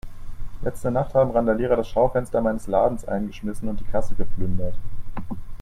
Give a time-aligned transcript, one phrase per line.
[0.63, 4.73] Letzte Nacht haben Randalierer das Schaufenster meines Ladens eingeschmissen und die Kasse geplündert.